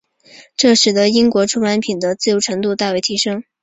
[0.57, 3.43] 这使得英国出版品的自由程度大为提升。